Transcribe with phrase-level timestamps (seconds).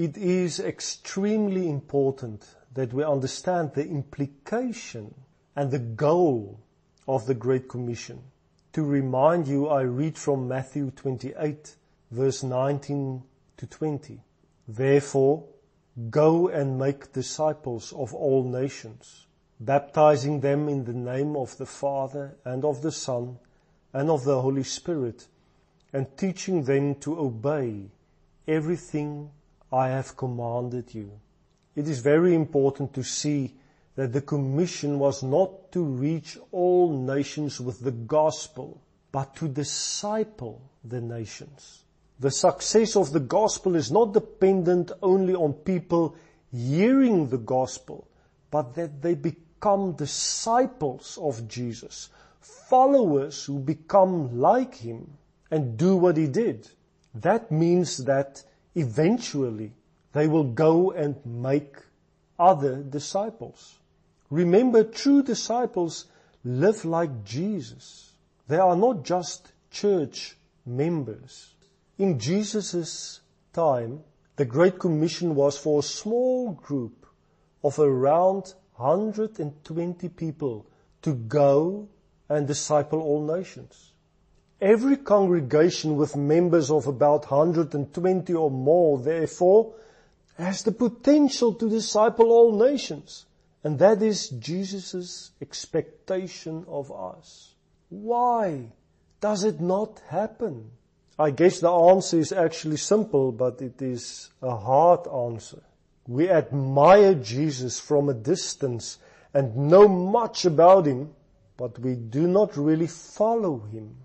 [0.00, 5.14] it is extremely important that we understand the implication
[5.54, 6.58] and the goal
[7.06, 8.18] of the Great Commission.
[8.72, 11.76] To remind you, I read from Matthew 28
[12.10, 13.22] verse 19
[13.58, 14.22] to 20.
[14.66, 15.44] Therefore,
[16.08, 19.26] go and make disciples of all nations,
[19.60, 23.38] baptizing them in the name of the Father and of the Son
[23.92, 25.26] and of the Holy Spirit,
[25.92, 27.90] and teaching them to obey
[28.48, 29.30] everything
[29.72, 31.12] I have commanded you.
[31.76, 33.54] It is very important to see
[33.94, 38.80] that the commission was not to reach all nations with the gospel,
[39.12, 41.84] but to disciple the nations.
[42.18, 46.16] The success of the gospel is not dependent only on people
[46.52, 48.08] hearing the gospel,
[48.50, 52.08] but that they become disciples of Jesus,
[52.40, 55.16] followers who become like him
[55.50, 56.68] and do what he did.
[57.14, 58.42] That means that
[58.74, 59.72] eventually
[60.12, 61.76] they will go and make
[62.38, 63.78] other disciples.
[64.30, 66.06] Remember, true disciples
[66.44, 68.12] live like Jesus.
[68.48, 71.54] They are not just church members.
[71.98, 73.20] In Jesus'
[73.52, 74.00] time,
[74.36, 77.06] the Great Commission was for a small group
[77.62, 80.66] of around 120 people
[81.02, 81.88] to go
[82.28, 83.89] and disciple all nations.
[84.60, 89.74] Every congregation with members of about 120 or more, therefore,
[90.36, 93.24] has the potential to disciple all nations.
[93.64, 97.54] And that is Jesus' expectation of us.
[97.88, 98.72] Why
[99.20, 100.70] does it not happen?
[101.18, 105.62] I guess the answer is actually simple, but it is a hard answer.
[106.06, 108.98] We admire Jesus from a distance
[109.34, 111.14] and know much about him,
[111.56, 113.96] but we do not really follow him.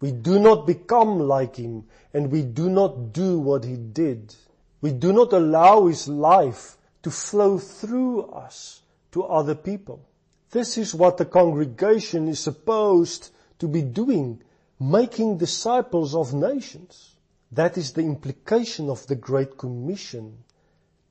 [0.00, 4.34] We do not become like him and we do not do what he did.
[4.80, 10.00] We do not allow his life to flow through us to other people.
[10.50, 14.42] This is what the congregation is supposed to be doing,
[14.78, 17.16] making disciples of nations.
[17.52, 20.38] That is the implication of the Great Commission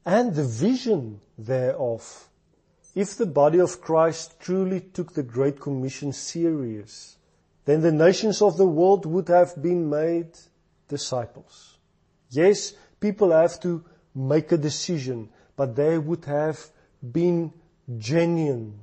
[0.05, 2.29] and the vision thereof.
[2.93, 7.17] If the body of Christ truly took the Great Commission serious,
[7.65, 10.29] then the nations of the world would have been made
[10.87, 11.77] disciples.
[12.29, 13.83] Yes, people have to
[14.13, 16.59] make a decision, but they would have
[17.11, 17.51] been
[17.97, 18.79] genuine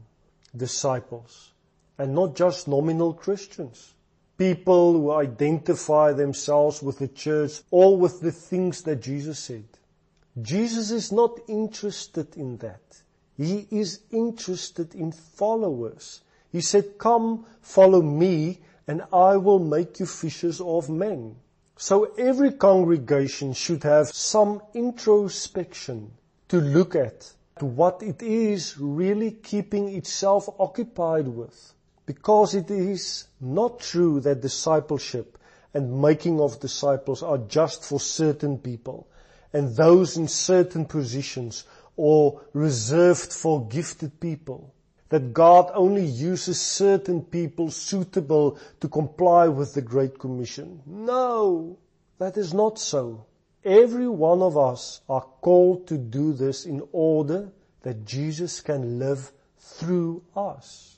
[0.57, 1.53] disciples
[1.99, 3.95] and not just nominal Christians.
[4.37, 9.65] People who identify themselves with the church or with the things that Jesus said.
[10.41, 13.03] Jesus is not interested in that.
[13.37, 16.23] He is interested in followers.
[16.51, 21.37] He said, come follow me and I will make you fishers of men.
[21.77, 26.13] So every congregation should have some introspection
[26.49, 31.75] to look at what it is really keeping itself occupied with.
[32.07, 35.39] Because it is not true that discipleship
[35.73, 39.07] and making of disciples are just for certain people
[39.53, 41.65] and those in certain positions
[41.97, 44.75] or reserved for gifted people.
[45.13, 50.81] That God only uses certain people suitable to comply with the Great Commission.
[50.87, 51.77] No,
[52.17, 53.27] that is not so.
[53.63, 57.53] Every one of us are called to do this in order
[57.83, 60.97] that Jesus can live through us.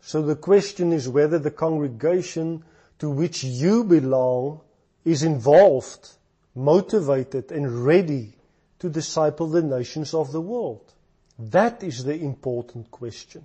[0.00, 2.64] So the question is whether the congregation
[2.98, 4.60] to which you belong
[5.04, 6.08] is involved,
[6.56, 8.34] motivated and ready
[8.80, 10.92] to disciple the nations of the world.
[11.38, 13.44] That is the important question.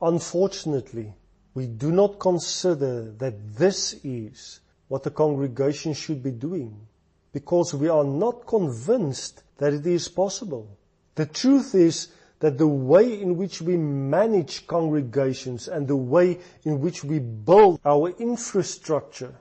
[0.00, 1.14] Unfortunately,
[1.54, 6.86] we do not consider that this is what the congregation should be doing
[7.32, 10.68] because we are not convinced that it is possible.
[11.14, 12.08] The truth is
[12.40, 17.80] that the way in which we manage congregations and the way in which we build
[17.84, 19.34] our infrastructure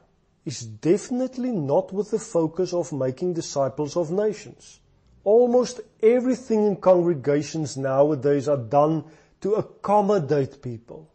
[0.46, 4.80] is definitely not with the focus of making disciples of nations.
[5.26, 9.04] Almost everything in congregations nowadays are done
[9.42, 11.10] to accommodate people,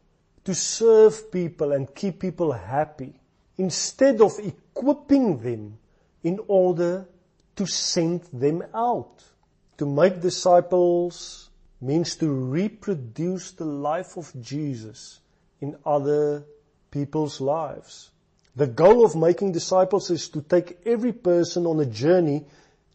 [0.44, 3.14] to serve people and keep people happy,
[3.58, 5.78] instead of equipping them
[6.22, 7.06] in order
[7.56, 9.22] to send them out.
[9.78, 11.50] To make disciples
[11.80, 15.20] means to reproduce the life of Jesus
[15.60, 16.44] in other
[16.90, 18.10] people's lives.
[18.56, 22.44] The goal of making disciples is to take every person on a journey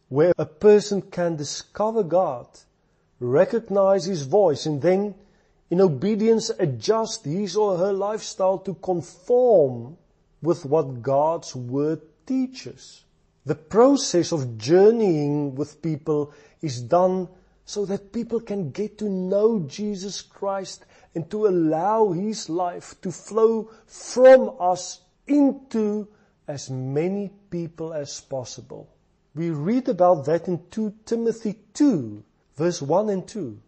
[0.08, 2.46] where a person can discover God,
[3.20, 5.14] recognize His voice, and then
[5.70, 9.96] in obedience adjust his or her lifestyle to conform
[10.42, 13.04] with what God's Word teaches.
[13.44, 16.32] The process of journeying with people
[16.62, 17.28] is done
[17.64, 20.84] so that people can get to know Jesus Christ
[21.14, 26.06] and to allow His life to flow from us into
[26.46, 28.88] as many people as possible.
[29.34, 32.22] We read about that in 2 Timothy 2
[32.56, 33.58] verse 1 and 2.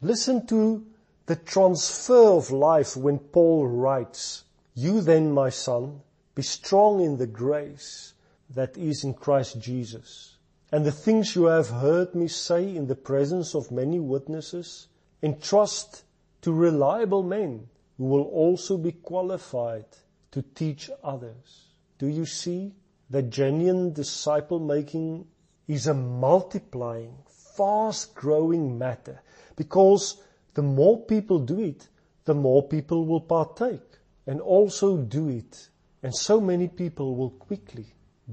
[0.00, 0.86] Listen to
[1.26, 4.44] the transfer of life when Paul writes,
[4.74, 6.00] You then, my son,
[6.34, 8.12] be strong in the grace
[8.50, 10.36] that is in Christ Jesus.
[10.70, 14.88] And the things you have heard me say in the presence of many witnesses,
[15.22, 16.04] entrust
[16.42, 19.86] to reliable men who will also be qualified
[20.32, 21.68] to teach others.
[21.98, 22.74] Do you see
[23.10, 25.26] that genuine disciple making
[25.68, 27.16] is a multiplying,
[27.56, 29.20] fast growing matter
[29.56, 30.22] because
[30.54, 31.88] the more people do it,
[32.24, 35.68] the more people will partake and also do it.
[36.02, 37.86] And so many people will quickly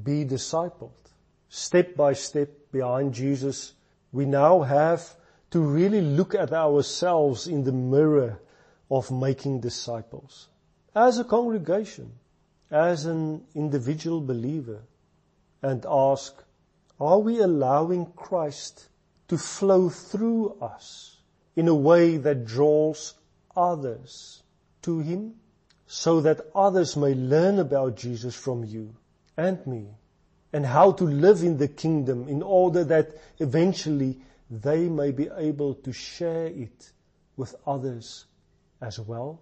[0.04, 0.92] be discipled.
[1.50, 3.74] Step by step behind Jesus,
[4.12, 5.16] we now have
[5.52, 8.40] to really look at ourselves in the mirror
[8.90, 10.48] of making disciples.
[10.96, 12.12] As a congregation,
[12.70, 14.82] as an individual believer,
[15.62, 16.44] and ask,
[17.00, 18.90] are we allowing Christ
[19.32, 21.16] to flow through us
[21.56, 23.14] in a way that draws
[23.56, 24.44] others
[24.82, 25.36] to Him
[25.88, 28.94] so that others may learn about Jesus from you
[29.38, 29.88] and me
[30.52, 34.20] and how to live in the kingdom in order that eventually
[34.50, 36.92] they may be able to share it
[37.38, 38.26] with others
[38.82, 39.40] as well?